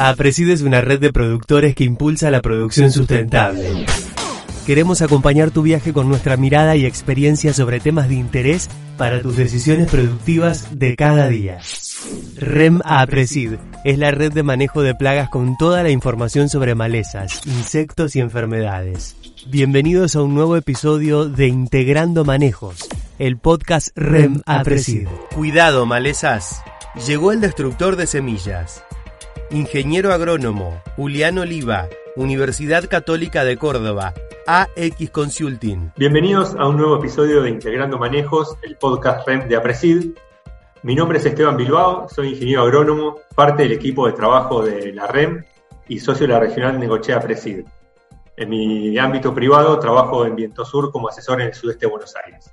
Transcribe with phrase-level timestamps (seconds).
[0.00, 3.84] APRESID es una red de productores que impulsa la producción sustentable.
[4.64, 9.36] Queremos acompañar tu viaje con nuestra mirada y experiencia sobre temas de interés para tus
[9.36, 11.58] decisiones productivas de cada día.
[12.36, 17.44] REM APRESID es la red de manejo de plagas con toda la información sobre malezas,
[17.44, 19.16] insectos y enfermedades.
[19.48, 22.88] Bienvenidos a un nuevo episodio de Integrando Manejos,
[23.18, 25.08] el podcast REM APRESID.
[25.34, 26.62] Cuidado, malezas.
[27.04, 28.84] Llegó el destructor de semillas.
[29.50, 34.12] Ingeniero agrónomo, Julián Oliva, Universidad Católica de Córdoba,
[34.46, 35.90] AX Consulting.
[35.96, 40.10] Bienvenidos a un nuevo episodio de Integrando Manejos, el podcast REM de APRESID.
[40.82, 45.06] Mi nombre es Esteban Bilbao, soy ingeniero agrónomo, parte del equipo de trabajo de la
[45.06, 45.42] REM
[45.88, 47.64] y socio de la regional Negochea APRESID.
[48.36, 52.14] En mi ámbito privado trabajo en Viento Sur como asesor en el sudeste de Buenos
[52.22, 52.52] Aires.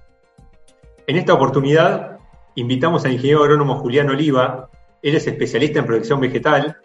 [1.08, 2.20] En esta oportunidad
[2.56, 4.70] invitamos al ingeniero agrónomo Julián Oliva.
[5.02, 6.78] Él es especialista en protección vegetal,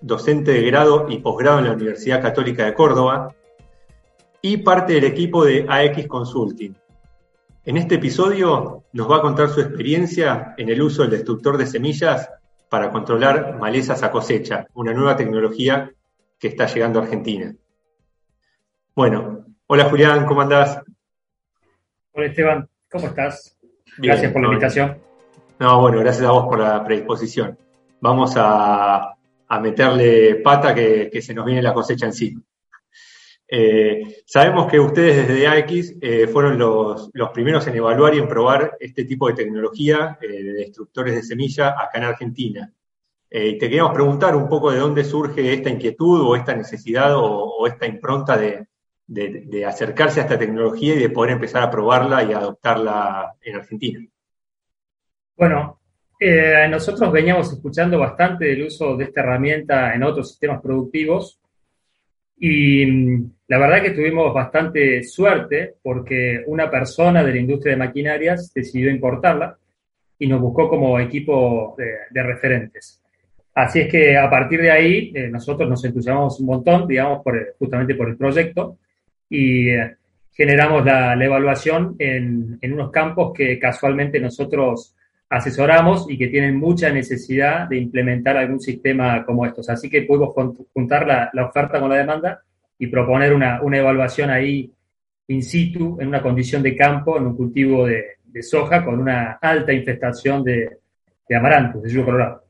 [0.00, 3.34] docente de grado y posgrado en la Universidad Católica de Córdoba
[4.40, 6.74] y parte del equipo de AX Consulting.
[7.64, 11.66] En este episodio nos va a contar su experiencia en el uso del destructor de
[11.66, 12.30] semillas
[12.68, 15.90] para controlar malezas a cosecha, una nueva tecnología
[16.38, 17.54] que está llegando a Argentina.
[18.94, 20.80] Bueno, hola Julián, ¿cómo andás?
[22.12, 23.56] Hola Esteban, ¿cómo estás?
[23.98, 24.98] gracias por la invitación.
[25.58, 27.58] No, bueno, gracias a vos por la predisposición.
[28.00, 29.15] Vamos a,
[29.60, 32.36] meterle pata que, se nos viene la cosecha en sí.
[33.48, 38.76] Eh, sabemos que ustedes desde AX eh, fueron los, primeros en evaluar y en probar
[38.80, 42.72] este tipo de tecnología eh, de destructores de semilla acá en Argentina.
[43.30, 47.86] te queríamos preguntar un poco de dónde surge esta inquietud o esta necesidad o, esta
[47.86, 48.66] impronta de,
[49.06, 54.00] de, acercarse a esta tecnología y de poder empezar a probarla y adoptarla en Argentina.
[55.36, 55.78] Bueno,
[56.18, 61.38] eh, nosotros veníamos escuchando bastante del uso de esta herramienta en otros sistemas productivos
[62.38, 67.78] y mm, la verdad que tuvimos bastante suerte porque una persona de la industria de
[67.78, 69.58] maquinarias decidió importarla
[70.18, 73.02] y nos buscó como equipo de, referentes.
[73.54, 77.22] Así es que a partir de ahí eh, nosotros nos entusiasmamos un montón, digamos,
[77.58, 78.78] justamente por el proyecto
[79.28, 79.96] y eh,
[80.32, 84.95] generamos la, evaluación en, en, unos campos que casualmente nosotros
[85.28, 89.68] asesoramos y que tienen mucha necesidad de implementar algún sistema como estos.
[89.68, 90.34] Así que podemos
[90.72, 92.42] juntar la, oferta con la demanda
[92.78, 94.72] y proponer una, evaluación ahí
[95.28, 99.72] in situ, en una condición de campo, en un cultivo de, soja con una alta
[99.72, 100.78] infestación de,
[101.26, 102.44] de de yugo colorado.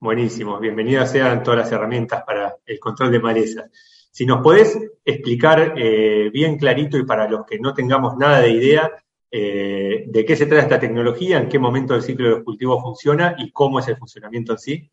[0.00, 3.70] Buenísimo, bienvenidas sean todas las herramientas para el control de malezas.
[4.10, 8.50] Si nos podés explicar eh, bien clarito y para los que no tengamos nada de
[8.50, 8.90] idea,
[9.32, 12.82] eh, de qué se trata esta tecnología, en qué momento del ciclo de los cultivos
[12.82, 14.90] funciona y cómo es el funcionamiento en sí.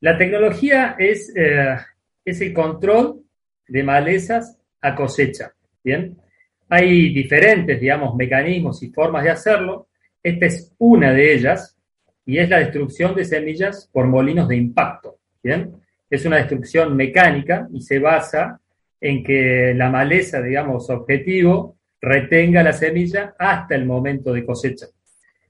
[0.00, 1.76] La tecnología es, eh,
[2.24, 3.22] es el control
[3.66, 5.52] de malezas a cosecha.
[5.82, 6.16] Bien,
[6.68, 9.88] hay diferentes, digamos, mecanismos y formas de hacerlo.
[10.22, 11.76] Esta es una de ellas
[12.24, 15.18] y es la destrucción de semillas por molinos de impacto.
[15.42, 15.74] Bien,
[16.08, 18.60] es una destrucción mecánica y se basa
[19.00, 24.86] en que la maleza, digamos, objetivo retenga la semilla hasta el momento de cosecha.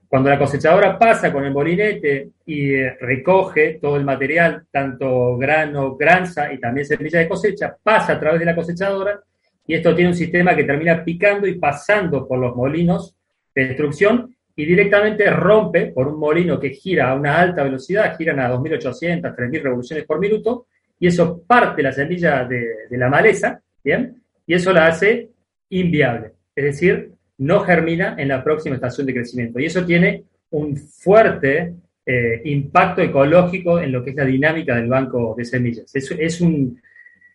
[0.07, 5.95] Cuando la cosechadora pasa con el molinete y eh, recoge todo el material, tanto grano,
[5.95, 9.21] granza y también semilla de cosecha, pasa a través de la cosechadora
[9.65, 13.15] y esto tiene un sistema que termina picando y pasando por los molinos
[13.55, 18.41] de destrucción y directamente rompe por un molino que gira a una alta velocidad, giran
[18.41, 20.67] a 2.800, 3.000 revoluciones por minuto,
[20.99, 24.21] y eso parte la semilla de, de la maleza, ¿bien?
[24.45, 25.29] Y eso la hace
[25.69, 29.59] inviable es decir, no germina en la próxima estación de crecimiento.
[29.59, 31.73] Y eso tiene un fuerte
[32.05, 35.95] eh, impacto ecológico en lo que es la dinámica del banco de semillas.
[35.95, 36.79] Es, un,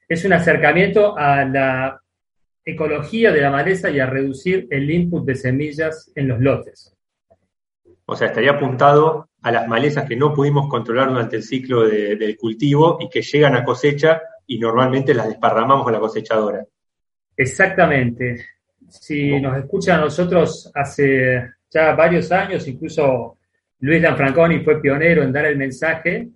[0.08, 2.00] es un acercamiento a la
[2.64, 6.96] ecología de la maleza y a reducir el input de semillas en los lotes.
[8.04, 12.36] O sea, estaría apuntado a las malezas que no pudimos controlar durante el ciclo del
[12.36, 16.64] cultivo y que llegan a cosecha y normalmente las desparramamos con la cosechadora.
[17.36, 18.55] Exactamente
[18.88, 23.38] si nos escucha a nosotros hace ya varios años, incluso
[23.80, 26.28] Luis Lanfranconi fue pionero en dar el mensaje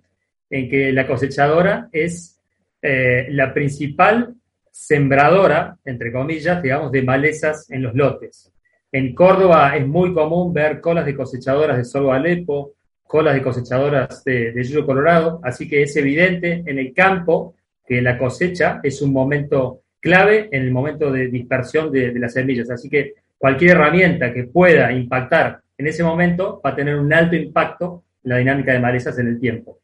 [0.49, 2.39] en que la cosechadora es
[2.81, 4.35] eh, la principal
[4.71, 8.51] sembradora, entre comillas, digamos, de malezas en los lotes.
[8.91, 12.73] En Córdoba es muy común ver colas de cosechadoras de sorgo Alepo,
[13.03, 17.55] colas de cosechadoras de, de colorado, así que es evidente en el campo
[17.85, 22.69] que la cosecha es un momento clave en el momento de dispersión de, las semillas.
[22.69, 27.35] Así que cualquier herramienta que pueda impactar en ese momento va a tener un alto
[27.35, 29.79] impacto en la dinámica de malezas en el tiempo.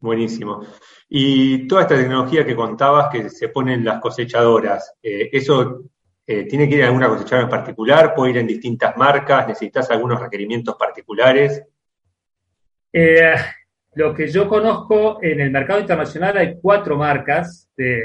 [0.00, 0.64] Buenísimo.
[1.08, 5.82] Y toda esta tecnología que contabas que se pone en las cosechadoras, eh, ¿eso
[6.26, 8.14] eh, tiene que ir a alguna cosechadora en particular?
[8.14, 9.46] ¿Puede ir en distintas marcas?
[9.46, 11.62] ¿Necesitas algunos requerimientos particulares?
[12.92, 13.34] Eh,
[13.94, 18.02] lo que yo conozco en el mercado internacional hay cuatro marcas de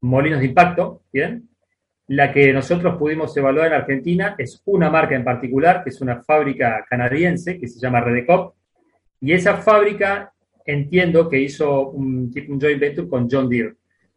[0.00, 1.48] molinos de impacto, ¿bien?
[2.08, 6.22] La que nosotros pudimos evaluar en Argentina es una marca en particular, que es una
[6.22, 8.54] fábrica canadiense que se llama Redecop,
[9.20, 10.32] y esa fábrica
[10.64, 13.74] entiendo que hizo un, un joint venture con John Deere.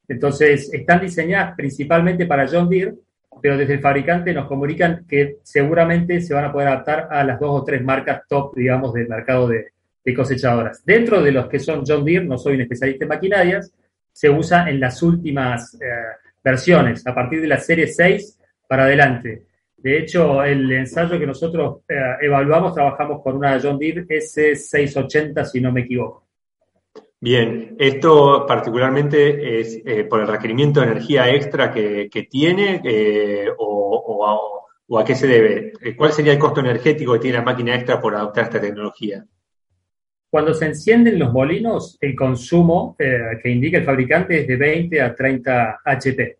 [0.08, 2.96] Entonces, están diseñadas principalmente para John Deere,
[3.42, 7.40] pero desde el fabricante nos comunican que seguramente se van a poder adaptar a las
[7.40, 9.72] dos o tres marcas top, digamos, del mercado de,
[10.16, 10.84] cosechadoras.
[10.86, 13.74] Dentro de los que son John Deere, no soy un especialista en maquinarias,
[14.14, 15.78] se usa en las últimas eh,
[16.42, 19.48] versiones, a partir de la serie 6 para adelante.
[19.84, 25.60] De hecho, el ensayo que nosotros eh, evaluamos, trabajamos con una John Deere S680, si
[25.60, 26.24] no me equivoco.
[27.20, 34.98] Bien, esto particularmente es eh, por el requerimiento de energía extra que, tiene eh, o,
[34.98, 35.74] a, qué se debe.
[35.98, 39.26] ¿Cuál sería el costo energético que tiene la máquina extra por adoptar esta tecnología?
[40.34, 45.14] Cuando se encienden los molinos, el consumo que indica el fabricante es de 20 a
[45.14, 46.38] 30 HP.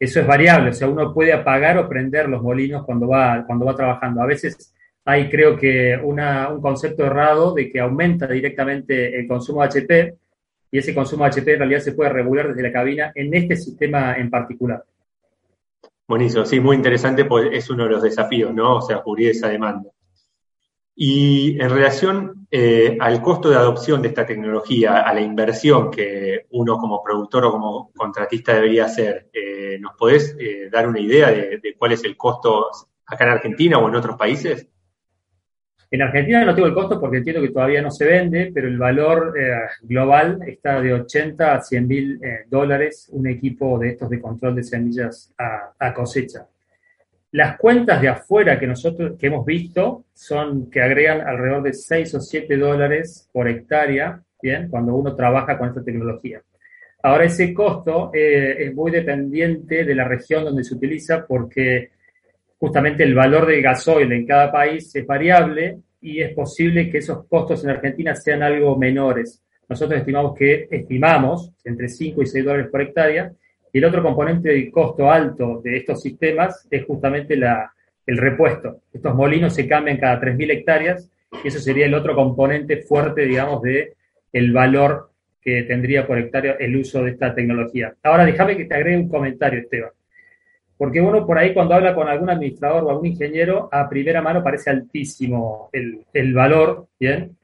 [0.00, 3.66] Eso es variable, o sea, uno puede apagar o prender los molinos cuando va, cuando
[3.66, 4.22] va trabajando.
[4.22, 9.68] A veces hay, creo que, un concepto errado de que aumenta directamente el consumo de
[9.68, 10.14] HP
[10.70, 13.56] y ese consumo de HP en realidad se puede regular desde la cabina en este
[13.56, 14.82] sistema en particular.
[16.08, 18.76] Buenísimo, sí, muy interesante, pues es uno de los desafíos, ¿no?
[18.76, 19.90] O sea, cubrir esa demanda.
[21.00, 26.46] Y en relación eh, al costo de adopción de esta tecnología, a la inversión que
[26.50, 31.30] uno como productor o como contratista debería hacer, eh, ¿nos podés eh, dar una idea
[31.30, 32.66] de, cuál es el costo
[33.06, 34.68] acá en Argentina o en otros países?
[35.88, 38.76] En Argentina no tengo el costo porque entiendo que todavía no se vende, pero el
[38.76, 39.34] valor
[39.82, 44.64] global está de 80 a 100 mil dólares un equipo de estos de control de
[44.64, 46.48] semillas a cosecha.
[47.32, 52.14] Las cuentas de afuera que nosotros que hemos visto son que agregan alrededor de 6
[52.14, 54.68] o 7 dólares por hectárea, ¿bien?
[54.70, 56.40] Cuando uno trabaja con esta tecnología.
[57.02, 61.90] Ahora, ese costo eh, es muy dependiente de la región donde se utiliza porque
[62.58, 67.26] justamente el valor del gasoil en cada país es variable y es posible que esos
[67.26, 69.44] costos en Argentina sean algo menores.
[69.68, 73.30] Nosotros estimamos que estimamos entre 5 y 6 dólares por hectárea
[73.72, 77.72] y el otro componente del costo alto de estos sistemas es justamente la,
[78.06, 78.80] el repuesto.
[78.92, 81.10] Estos molinos se cambian cada 3.000 hectáreas
[81.44, 83.94] y eso sería el otro componente fuerte, digamos, de
[84.52, 85.10] valor
[85.40, 87.94] que tendría por hectárea el uso de esta tecnología.
[88.02, 89.90] Ahora déjame que te agregue un comentario, Esteban.
[90.76, 94.42] Porque uno por ahí cuando habla con algún administrador o algún ingeniero, a primera mano
[94.42, 97.36] parece altísimo el, el valor, ¿bien?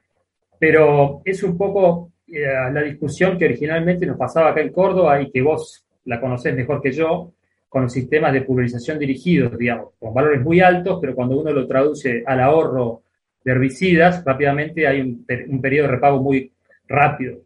[0.57, 5.29] Pero es un poco eh, la discusión que originalmente nos pasaba acá en Córdoba y
[5.29, 7.31] que vos la conoces mejor que yo,
[7.69, 12.23] con sistemas de pulverización dirigidos, digamos, con valores muy altos, pero cuando uno lo traduce
[12.25, 13.01] al ahorro
[13.43, 15.25] de herbicidas, rápidamente hay un,
[15.61, 16.51] periodo de repago muy
[16.87, 17.39] rápido.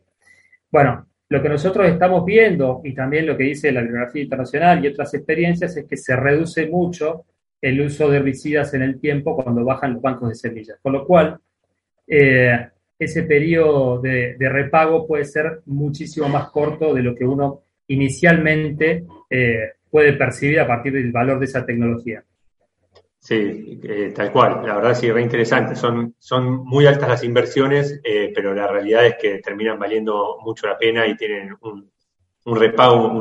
[0.71, 4.89] Bueno, lo que nosotros estamos viendo, y también lo que dice la bibliografía internacional y
[4.89, 7.25] otras experiencias, es que se reduce mucho
[7.61, 10.77] el uso de herbicidas en el tiempo cuando bajan los bancos de semillas.
[10.81, 11.39] Con lo cual,
[12.07, 12.69] eh,
[12.99, 19.73] ese periodo de, repago puede ser muchísimo más corto de lo que uno inicialmente eh,
[19.89, 22.23] puede percibir a partir del valor de esa tecnología.
[23.19, 24.65] Sí, eh, tal cual.
[24.65, 25.75] La verdad sí, re interesante.
[25.75, 26.13] Son,
[26.65, 31.05] muy altas las inversiones, eh, pero la realidad es que terminan valiendo mucho la pena
[31.05, 31.91] y tienen un,
[32.55, 33.11] repago,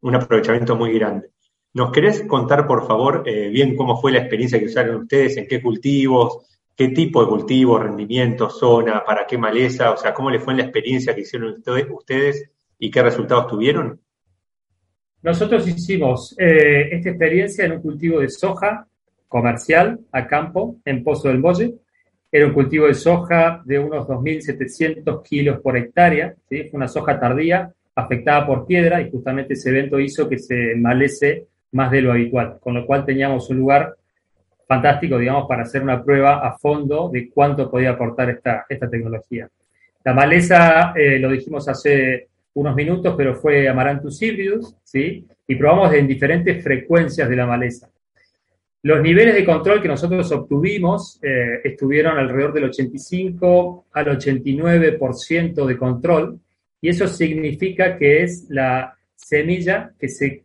[0.00, 1.30] un aprovechamiento muy grande.
[1.74, 5.62] ¿Nos querés contar, por favor, bien cómo fue la experiencia que usaron ustedes, en qué
[5.62, 6.46] cultivos,
[6.76, 10.58] qué tipo de cultivo, rendimiento, zona, para qué maleza, o sea, cómo les fue en
[10.58, 14.00] la experiencia que hicieron ustedes ¿Y qué resultados tuvieron?
[15.22, 18.86] Nosotros hicimos eh, esta experiencia en un cultivo de soja
[19.28, 21.74] comercial a campo en Pozo del Molle.
[22.30, 26.34] Era un cultivo de soja de unos 2.700 kilos por hectárea.
[26.48, 31.46] Fue una soja tardía afectada por piedra y justamente ese evento hizo que se malece
[31.72, 33.94] más de lo habitual, con lo cual teníamos un lugar
[34.66, 39.48] fantástico, digamos, para hacer una prueba a fondo de cuánto podía aportar esta, esta tecnología.
[40.04, 45.26] La maleza, eh, lo dijimos hace unos minutos, pero fue Amaranthus hybridus, ¿sí?
[45.46, 47.90] Y probamos en diferentes frecuencias de la maleza.
[48.84, 55.78] Los niveles de control que nosotros obtuvimos eh, estuvieron alrededor del 85 al 89% de
[55.78, 56.40] control,
[56.80, 60.44] y eso significa que es la semilla que se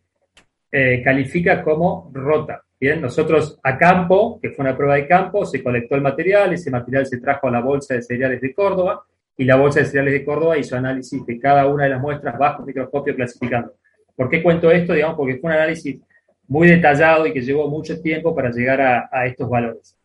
[0.72, 2.64] eh, califica como rota.
[2.80, 6.70] Bien, nosotros a campo, que fue una prueba de campo, se colectó el material, ese
[6.70, 9.04] material se trajo a la bolsa de cereales de Córdoba,
[9.38, 12.38] y la Bolsa de Cereales de Córdoba hizo análisis de cada una de las muestras
[12.38, 13.74] bajo microscopio clasificando.
[14.16, 14.94] ¿Por qué cuento esto?
[14.94, 16.00] Digamos, porque fue un análisis
[16.48, 19.96] muy detallado y que llevó mucho tiempo para llegar a, estos valores.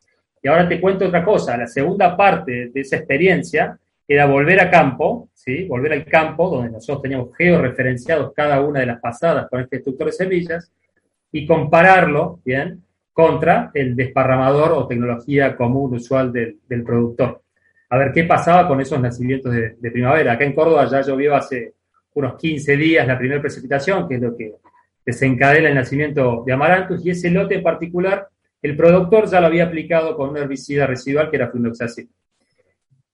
[0.43, 1.57] Y ahora te cuento otra cosa.
[1.57, 5.65] La segunda parte de esa experiencia era volver a campo, ¿sí?
[5.65, 10.07] volver al campo donde nosotros teníamos georreferenciados cada una de las pasadas con este destructor
[10.09, 10.71] de semillas
[11.31, 12.83] y compararlo, ¿bien?
[13.12, 17.43] contra el desparramador o tecnología común usual del, productor.
[17.92, 20.32] A ver qué pasaba con esos nacimientos de, primavera.
[20.32, 21.75] Acá en Córdoba ya llovió hace
[22.14, 24.54] unos 15 días la primera precipitación, que es lo que
[25.04, 28.28] desencadena el nacimiento de amarantos, y ese lote en particular,
[28.62, 32.08] el productor ya lo había aplicado con un herbicida residual que era flunoxacin.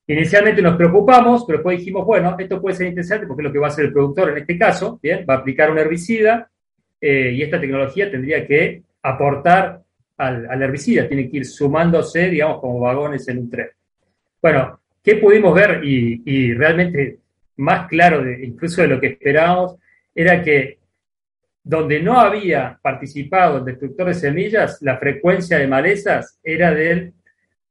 [0.06, 3.58] Inicialmente nos preocupamos, pero después dijimos, bueno, esto puede ser interesante porque es lo que
[3.58, 5.00] va a hacer el productor en este caso.
[5.28, 6.48] Va a aplicar un herbicida
[7.00, 9.82] eh, y esta tecnología tendría que aportar
[10.18, 13.70] al, herbicida, tiene que ir sumándose, digamos, como vagones en un tren.
[14.40, 15.80] Bueno, ¿qué pudimos ver?
[15.84, 17.18] Y, realmente
[17.56, 19.76] más claro, incluso de lo que esperábamos,
[20.14, 20.78] era que
[21.64, 27.12] donde no había participado el destructor de semillas, la frecuencia de malezas era del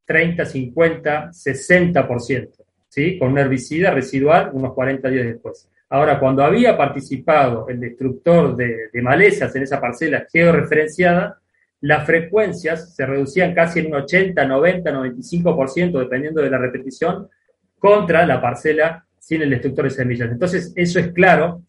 [0.06, 2.50] 30, 50, 60%,
[2.90, 3.18] ¿sí?
[3.18, 5.70] con un herbicida residual unos 40 días después.
[5.90, 11.40] Ahora, cuando había participado el destructor de, de malezas en esa parcela georreferenciada,
[11.82, 17.30] las frecuencias se reducían casi en un 80, 90, 95%, dependiendo de la repetición,
[17.78, 20.32] contra la parcela sin el destructor de semillas.
[20.32, 21.62] Entonces, eso es claro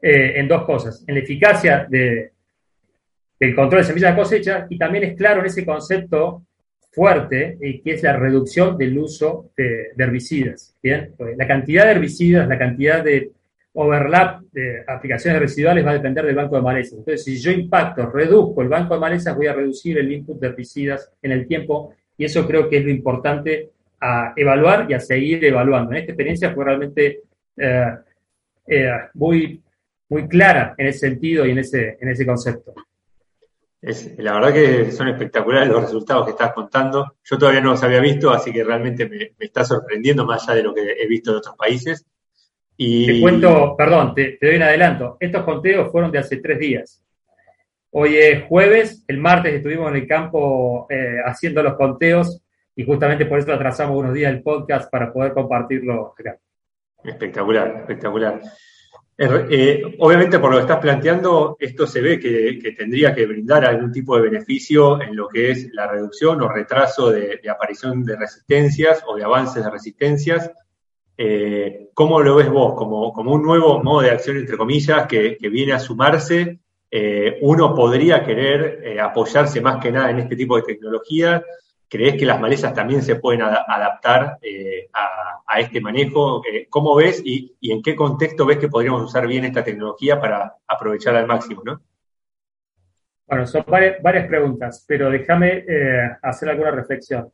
[0.00, 2.32] eh, en dos cosas, en la eficacia de,
[3.38, 6.44] del control de semillas de cosecha y también es claro en ese concepto
[6.90, 10.76] fuerte eh, que es la reducción del uso de, de herbicidas.
[10.82, 11.14] ¿bien?
[11.36, 13.30] La cantidad de herbicidas, la cantidad de
[13.74, 16.98] overlap de aplicaciones residuales va a depender del banco de malezas.
[16.98, 20.48] Entonces, si yo impacto, reduzco el banco de malezas, voy a reducir el input de
[20.48, 25.00] herbicidas en el tiempo y eso creo que es lo importante a evaluar y a
[25.00, 25.92] seguir evaluando.
[25.92, 27.22] En esta experiencia fue realmente
[27.56, 27.86] eh,
[28.66, 29.62] eh, muy,
[30.08, 32.74] muy clara en ese sentido y en ese, en ese concepto.
[33.80, 37.16] Es, la verdad que son espectaculares los resultados que estás contando.
[37.24, 40.58] Yo todavía no los había visto, así que realmente me, me está sorprendiendo más allá
[40.58, 42.06] de lo que he visto de otros países.
[43.06, 45.16] Te cuento, perdón, te, doy un adelanto.
[45.20, 47.02] Estos conteos fueron de hace tres días.
[47.90, 52.42] Hoy es jueves, el martes estuvimos en el campo eh, haciendo los conteos
[52.74, 56.38] y justamente por eso atrasamos unos días el podcast para poder compartirlo acá.
[57.04, 58.40] Espectacular, espectacular.
[59.18, 63.92] Eh, obviamente, por lo que estás planteando, esto se ve que, tendría que brindar algún
[63.92, 69.04] tipo de beneficio en lo que es la reducción o retraso de aparición de resistencias
[69.06, 70.50] o de avances de resistencias
[71.16, 72.74] eh, ¿Cómo lo ves vos?
[72.74, 76.58] Como, como, un nuevo modo de acción, entre comillas, que, viene a sumarse.
[76.90, 81.42] Eh, uno podría querer eh, apoyarse más que nada en este tipo de tecnología.
[81.88, 84.38] ¿Crees que las malezas también se pueden adaptar
[85.46, 86.42] a, este manejo?
[86.70, 91.20] ¿Cómo ves y, en qué contexto ves que podríamos usar bien esta tecnología para aprovecharla
[91.20, 91.62] al máximo?
[91.62, 91.82] ¿no?
[93.26, 95.66] Bueno, son varias preguntas, pero déjame
[96.22, 97.30] hacer alguna reflexión.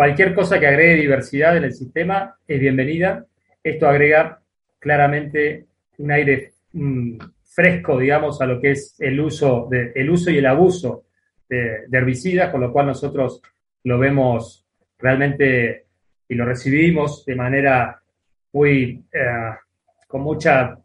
[0.00, 3.26] Cualquier cosa que agregue diversidad en el sistema es bienvenida.
[3.62, 4.40] Esto agrega
[4.78, 5.66] claramente
[5.98, 10.46] un aire mm, fresco, digamos, a lo que es el uso, el uso y el
[10.46, 11.04] abuso
[11.46, 13.42] de, herbicidas, con lo cual nosotros
[13.84, 14.64] lo vemos
[14.98, 15.84] realmente
[16.26, 18.00] y lo recibimos de manera
[18.54, 19.54] muy, eh,
[20.06, 20.78] con mucha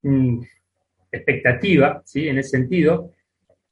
[0.00, 0.40] mm,
[1.12, 2.28] expectativa, ¿sí?
[2.28, 3.12] En ese sentido.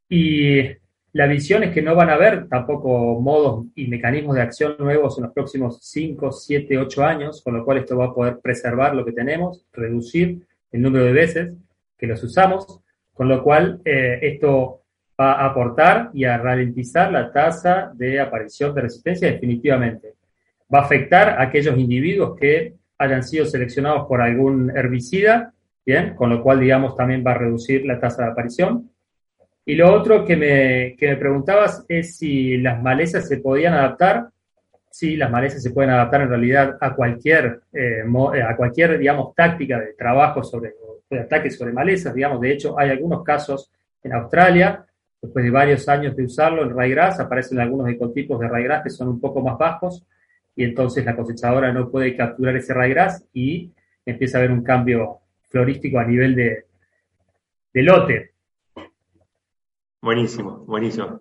[0.06, 0.68] Y
[1.12, 5.16] la visión es que no van a haber tampoco modos y mecanismos de acción nuevos
[5.18, 8.94] en los próximos 5, 7, 8 años, con lo cual esto va a poder preservar
[8.94, 11.52] lo que tenemos, reducir el número de veces
[11.96, 12.80] que los usamos,
[13.14, 14.82] con lo cual eh, esto
[15.18, 20.14] va a aportar y a ralentizar la tasa de aparición de resistencia definitivamente.
[20.72, 25.54] Va a afectar a aquellos individuos que hayan sido seleccionados por algún herbicida,
[25.86, 28.90] bien, con lo cual, digamos, también va a reducir la tasa de aparición
[29.68, 34.30] y lo otro que me, que me preguntabas es si las malezas se podían adaptar.
[34.90, 39.34] Sí, las malezas se pueden adaptar en realidad a cualquier, eh, eh, a cualquier digamos,
[39.34, 40.72] táctica de trabajo sobre,
[41.10, 42.14] de ataque sobre malezas.
[42.14, 43.70] Digamos, de hecho, hay algunos casos
[44.02, 44.86] en Australia,
[45.20, 49.08] después de varios años de usarlo, el ryegrass, aparecen algunos ecotipos de ryegrass que son
[49.08, 50.02] un poco más bajos
[50.56, 53.70] y entonces la cosechadora no puede capturar ese ryegrass y
[54.06, 55.18] empieza a haber un cambio
[55.50, 56.64] florístico a nivel de,
[57.74, 58.37] de lote.
[60.00, 61.20] Buenísimo, buenísimo.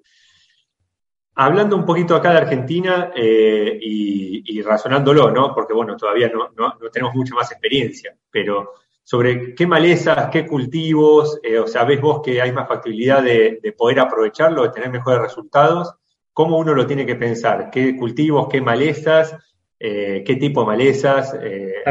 [1.35, 5.53] Hablando un poquito acá de Argentina eh, y, razonándolo, ¿no?
[5.53, 11.59] Porque, bueno, todavía no, tenemos mucha más experiencia, pero sobre qué malezas, qué cultivos, eh,
[11.59, 15.93] o sea, ves vos que hay más factibilidad de, poder aprovecharlo, de tener mejores resultados,
[16.33, 17.69] ¿cómo uno lo tiene que pensar?
[17.69, 19.35] ¿Qué cultivos, qué malezas
[19.79, 21.83] eh, qué tipo de malezas, eh,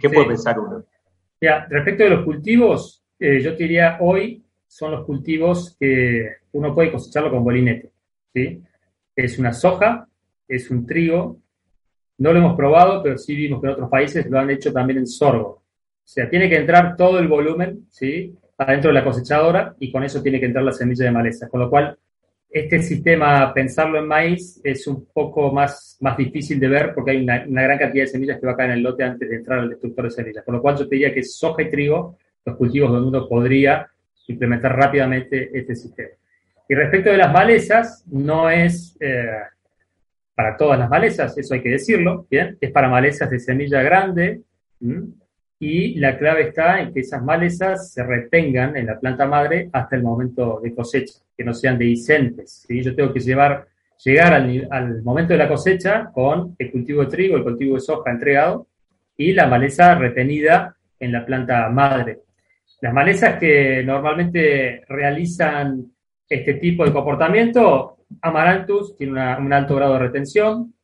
[0.00, 0.84] ¿qué puede pensar uno?
[1.40, 4.41] Ya, respecto de los cultivos, yo te diría hoy
[4.72, 7.92] son los cultivos que uno puede cosecharlo con bolinete.
[8.32, 8.62] ¿sí?
[9.14, 10.08] Es una soja,
[10.48, 11.40] es un trigo.
[12.16, 15.00] No lo hemos probado, pero sí vimos que en otros países lo han hecho también
[15.00, 15.48] en sorgo.
[15.48, 15.62] O
[16.02, 18.34] sea, tiene que entrar todo el volumen, ¿sí?
[18.56, 21.50] Adentro de la cosechadora y con eso tiene que entrar la semilla de maleza.
[21.50, 21.98] Con lo cual,
[22.48, 27.22] este sistema, pensarlo en maíz, es un poco más, más difícil de ver porque hay
[27.22, 29.58] una, gran cantidad de semillas que va a caer en el lote antes de entrar
[29.58, 30.44] al destructor de semillas.
[30.46, 33.91] Con lo cual, yo te diría que soja y trigo, los cultivos donde uno podría
[34.28, 36.10] implementar rápidamente este sistema.
[36.68, 39.26] Y respecto de las malezas, no es eh,
[40.34, 42.26] para todas las malezas, eso hay que decirlo.
[42.30, 44.40] Es para malezas de semilla grande
[45.58, 49.94] y la clave está en que esas malezas se retengan en la planta madre hasta
[49.96, 52.64] el momento de cosecha, que no sean dehiscentes.
[52.66, 52.82] ¿sí?
[52.82, 53.68] Yo tengo que llevar,
[54.04, 57.80] llegar al, al momento de la cosecha con el cultivo de trigo, el cultivo de
[57.80, 58.66] soja entregado
[59.16, 62.20] y la maleza retenida en la planta madre.
[62.82, 65.86] Las malezas que normalmente realizan
[66.28, 70.74] este tipo de comportamiento, Amaranthus tiene un alto grado de retención,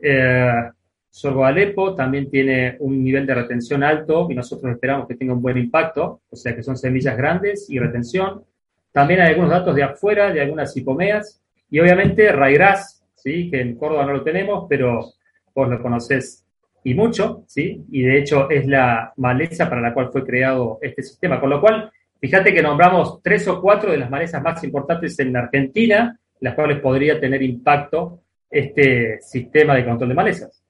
[0.00, 0.70] eh,
[1.08, 5.40] Sorgo Alepo también tiene un nivel de retención alto y nosotros esperamos que tenga un
[5.40, 8.42] buen impacto, o sea que son semillas grandes y retención.
[8.90, 11.40] También hay algunos datos de afuera, de algunas hipomeas,
[11.70, 13.48] y obviamente Raigras, ¿sí?
[13.52, 15.12] que en Córdoba no lo tenemos, pero
[15.54, 16.43] vos lo conocés
[16.84, 17.84] y mucho, ¿sí?
[17.90, 21.40] Y de hecho es la maleza para la cual fue creado este sistema.
[21.40, 25.36] Con lo cual, fíjate que nombramos tres o cuatro de las malezas más importantes en
[25.36, 30.62] Argentina, las cuales podría tener impacto este sistema de control de malezas.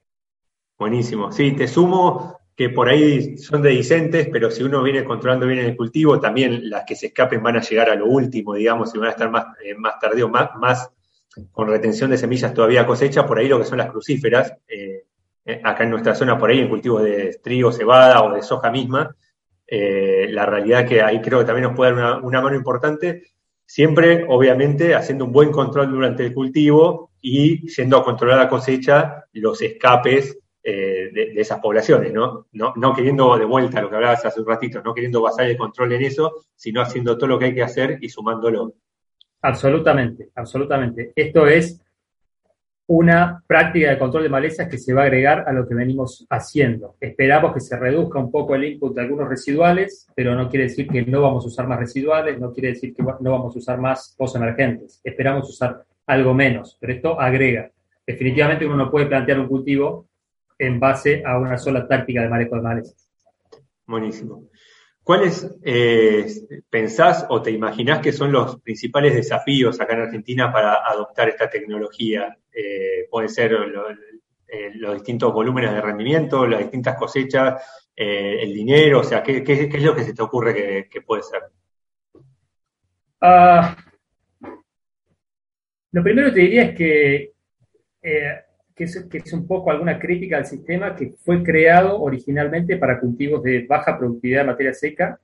[0.77, 1.31] Buenísimo.
[1.31, 5.75] Sí, te sumo que por ahí son dedicentes, pero si uno viene controlando bien el
[5.75, 9.09] cultivo, también las que se escapen van a llegar a lo último, digamos, y van
[9.09, 10.89] a estar más, eh, más tardío, más, más
[11.51, 15.04] con retención de semillas todavía cosecha, por ahí lo que son las crucíferas, eh,
[15.45, 18.71] eh, acá en nuestra zona por ahí en cultivos de trigo, cebada o de soja
[18.71, 19.15] misma,
[19.67, 23.23] eh, la realidad que ahí creo que también nos puede dar una, mano importante,
[23.65, 29.25] siempre obviamente haciendo un buen control durante el cultivo y yendo a controlar la cosecha
[29.33, 32.47] los escapes eh, de, esas poblaciones, ¿no?
[32.53, 32.73] ¿no?
[32.75, 35.93] No queriendo de vuelta lo que hablabas hace un ratito, no queriendo basar el control
[35.93, 38.73] en eso, sino haciendo todo lo que hay que hacer y sumándolo.
[39.41, 41.13] Absolutamente, absolutamente.
[41.15, 41.84] Esto es
[42.87, 46.25] una práctica de control de malezas que se va a agregar a lo que venimos
[46.29, 46.95] haciendo.
[46.99, 50.87] Esperamos que se reduzca un poco el input de algunos residuales, pero no quiere decir
[50.87, 53.79] que no vamos a usar más residuales, no quiere decir que no vamos a usar
[53.79, 55.01] más post-emergentes.
[55.03, 57.71] Esperamos usar algo menos, pero esto agrega.
[58.05, 60.07] Definitivamente uno no puede plantear un cultivo
[60.59, 63.09] en base a una sola táctica de manejo de malezas.
[63.87, 64.43] Buenísimo.
[65.05, 66.25] ¿Cuáles eh,
[66.67, 71.47] pensás o te imaginás que son los principales desafíos acá en Argentina para adoptar esta
[71.47, 72.35] tecnología?
[72.51, 77.61] Eh, pueden ser eh, los distintos volúmenes de rendimiento, las distintas cosechas,
[77.95, 81.43] el dinero, o sea, ¿qué, es lo que se te ocurre que, puede ser?
[83.21, 83.77] Ah,
[85.91, 87.33] lo primero que te diría es que
[88.75, 93.65] que es, un poco alguna crítica al sistema que fue creado originalmente para cultivos de
[93.65, 95.17] baja productividad de materia seca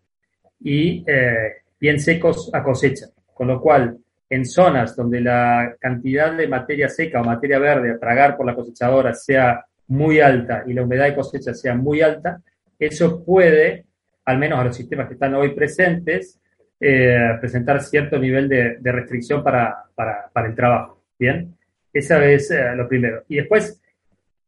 [0.62, 3.08] y eh, bien secos a cosecha.
[3.34, 3.98] Con lo cual,
[4.30, 8.56] en zonas donde la cantidad de materia seca o materia verde a tragar por la
[8.56, 12.42] cosechadora sea muy alta y la humedad de cosecha sea muy alta,
[12.80, 13.86] eso puede,
[14.24, 16.40] al menos a los sistemas que están hoy presentes,
[16.80, 21.04] eh, presentar cierto nivel de, restricción para, para, para el trabajo.
[21.20, 21.54] Bien.
[21.94, 23.24] Esa es eh, lo primero.
[23.28, 23.82] Y después,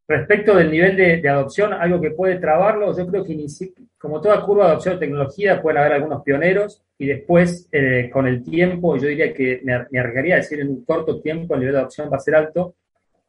[0.07, 3.45] respecto del nivel de, adopción, algo que puede trabarlo, yo creo que
[3.97, 8.27] como toda curva de adopción de tecnología, pueden haber algunos pioneros y después, eh, con
[8.27, 11.73] el tiempo, yo diría que me, arriesgaría a decir en un corto tiempo el nivel
[11.73, 12.75] de adopción va a ser alto,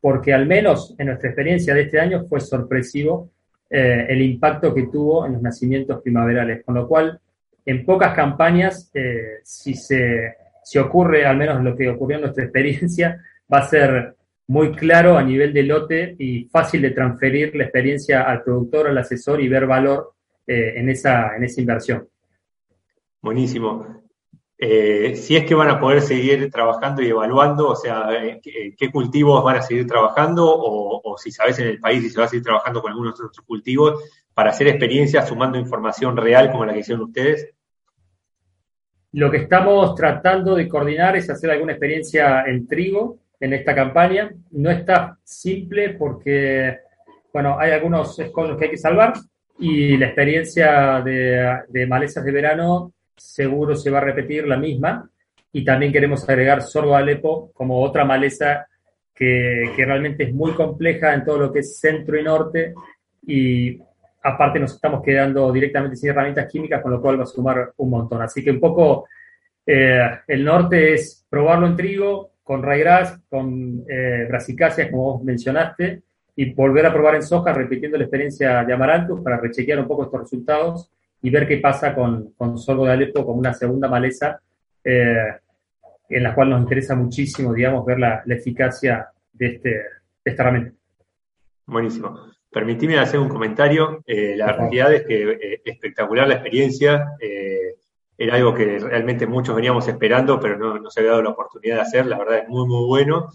[0.00, 3.30] porque al menos en nuestra experiencia de este año fue sorpresivo
[3.70, 7.18] eh, el impacto que tuvo en los nacimientos primaverales, con lo cual
[7.66, 8.92] en pocas campañas,
[9.42, 13.18] si, se, si ocurre al menos lo que ocurrió en nuestra experiencia,
[13.52, 18.22] va a ser muy claro a nivel de lote y fácil de transferir la experiencia
[18.22, 20.14] al productor, al asesor y ver valor
[20.46, 22.08] eh, en, esa, en esa inversión.
[23.22, 24.04] Buenísimo.
[24.56, 28.90] Eh, si es que van a poder seguir trabajando y evaluando, o sea, eh, qué
[28.90, 32.28] cultivos van a seguir trabajando o, si sabes en el país si se va a
[32.28, 34.02] seguir trabajando con algunos otros cultivos
[34.32, 37.48] para hacer experiencias sumando información real como la que hicieron ustedes.
[39.12, 44.30] Lo que estamos tratando de coordinar es hacer alguna experiencia en trigo, en esta campaña.
[44.52, 46.78] No está simple porque,
[47.32, 49.14] bueno, hay algunos escollos que hay que salvar
[49.58, 55.08] y la experiencia de, malezas de verano seguro se va a repetir la misma.
[55.52, 58.66] Y también queremos agregar sorgo Alepo como otra maleza
[59.14, 62.74] que, que, realmente es muy compleja en todo lo que es centro y norte
[63.24, 63.78] y
[64.24, 67.90] aparte nos estamos quedando directamente sin herramientas químicas, con lo cual va a sumar un
[67.90, 68.22] montón.
[68.22, 69.06] Así que un poco
[69.66, 76.02] eh, el norte es probarlo en trigo, con ryegrass, con eh, brasicáceas, como vos mencionaste,
[76.36, 80.04] y volver a probar en soja, repitiendo la experiencia de Amaranthus para rechequear un poco
[80.04, 80.90] estos resultados
[81.22, 84.40] y ver qué pasa con, con sorgo de Alepo como una segunda maleza,
[84.84, 85.32] eh,
[86.08, 89.82] en la cual nos interesa muchísimo, digamos, ver la, eficacia de, este, de
[90.24, 90.72] esta herramienta.
[91.66, 92.34] Buenísimo.
[92.50, 94.02] Permitime hacer un comentario.
[94.06, 97.08] Eh, la realidad es que eh, espectacular la experiencia.
[97.18, 97.74] Eh,
[98.16, 101.76] era algo que realmente muchos veníamos esperando, pero no, no, se había dado la oportunidad
[101.76, 102.06] de hacer.
[102.06, 103.30] La verdad es muy, muy bueno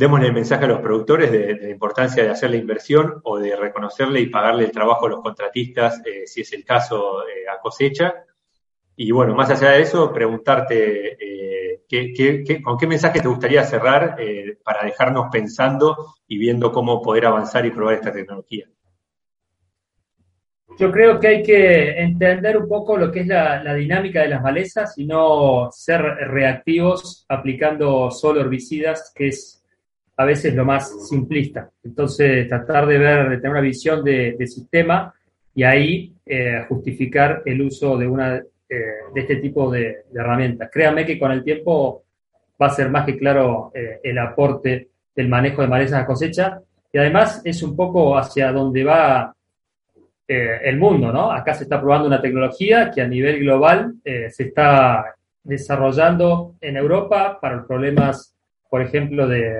[0.00, 3.54] démosle el mensaje a los productores de, la importancia de hacer la inversión o de
[3.54, 7.60] reconocerle y pagarle el trabajo a los contratistas, eh, si es el caso, eh, a
[7.60, 8.24] cosecha.
[8.96, 11.82] Y bueno, más allá de eso, preguntarte eh,
[12.64, 14.16] con qué mensaje te gustaría cerrar
[14.64, 18.66] para dejarnos pensando y viendo cómo poder avanzar y probar esta tecnología.
[20.78, 24.42] Yo creo que hay que entender un poco lo que es la, dinámica de las
[24.42, 29.62] malezas y no ser reactivos aplicando solo herbicidas, que es
[30.16, 31.70] a veces lo más simplista.
[31.82, 35.14] Entonces, tratar de ver, de tener una visión de, sistema
[35.54, 38.44] y ahí eh, justificar el uso de, una, eh,
[39.14, 40.70] de este tipo de, herramientas.
[40.72, 42.04] Créanme que con el tiempo
[42.60, 46.60] va a ser más que claro eh, el aporte del manejo de malezas a cosecha
[46.92, 49.34] y además es un poco hacia donde va
[50.32, 51.32] el mundo, ¿no?
[51.32, 57.38] Acá se está probando una tecnología que a nivel global se está desarrollando en Europa
[57.40, 58.36] para los problemas,
[58.68, 59.56] por ejemplo, de,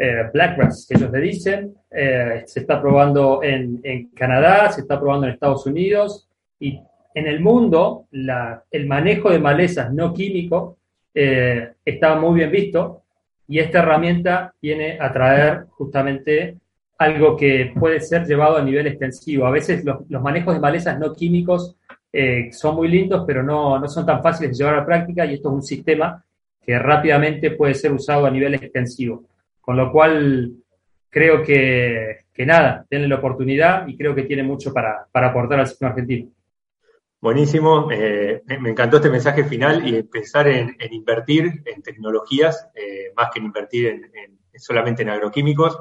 [0.00, 1.74] eh, Blackgrass, que ellos le dicen.
[1.90, 6.28] Eh, se está probando en, Canadá, se está probando en Estados Unidos
[6.60, 6.80] y
[7.14, 10.76] en el mundo el manejo de malezas no químico
[11.12, 13.02] eh, está muy bien visto
[13.48, 16.58] y esta herramienta viene a traer justamente
[16.98, 19.46] algo que puede ser llevado a nivel extensivo.
[19.46, 21.76] A veces los, manejos de malezas no químicos
[22.50, 25.34] son muy lindos, pero no, no son tan fáciles de llevar a la práctica y
[25.34, 26.24] esto es un sistema
[26.68, 29.24] que rápidamente puede ser usado a nivel extensivo.
[29.58, 30.52] Con lo cual,
[31.08, 35.92] creo que, nada, denle la oportunidad y creo que tiene mucho para, aportar al sistema
[35.92, 36.30] argentino.
[37.20, 43.30] Buenísimo, eh, me encantó este mensaje final y pensar en, invertir en tecnologías, eh, más
[43.32, 45.78] que en invertir en, solamente en agroquímicos.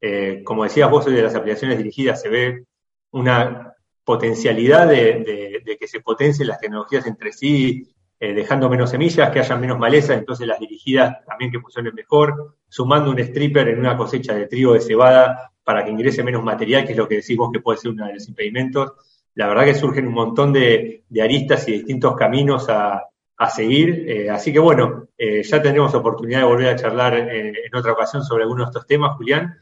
[0.00, 2.64] Eh, como decías vos, de las aplicaciones dirigidas se ve
[3.10, 7.86] una potencialidad de, que se potencien las tecnologías entre sí
[8.18, 12.56] eh, dejando menos semillas, que haya menos maleza, entonces las dirigidas también que funcionen mejor,
[12.68, 16.84] sumando un stripper en una cosecha de trigo de cebada para que ingrese menos material,
[16.84, 18.92] que es lo que decimos que puede ser uno de los impedimentos.
[19.34, 23.06] La verdad que surgen un montón de, aristas y distintos caminos a,
[23.54, 24.04] seguir.
[24.06, 28.42] Eh, así que bueno, ya tendremos oportunidad de volver a charlar en otra ocasión sobre
[28.42, 29.56] algunos de estos temas, Julián.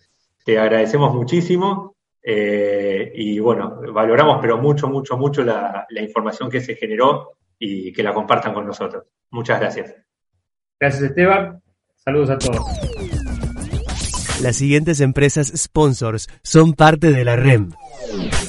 [0.48, 1.94] Te agradecemos muchísimo.
[2.24, 8.14] y bueno, valoramos pero mucho, mucho, mucho la información que se generó y que la
[8.14, 9.04] compartan con nosotros.
[9.30, 9.94] Muchas gracias.
[10.80, 11.62] Gracias Esteban.
[11.96, 12.61] Saludos a todos.
[14.42, 17.72] Las siguientes empresas sponsors son parte de la REM.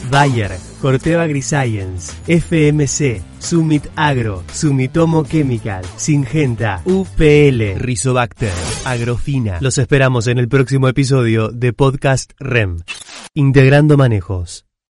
[0.10, 8.54] Bayer, Corteva AgriScience, FMC, Summit Agro, Sumitomo Chemical, Singenta, UPL, Rizobacter,
[8.86, 9.58] Agrofina.
[9.62, 12.80] Los esperamos en el próximo episodio de Podcast REM.
[13.34, 14.69] Integrando manejos.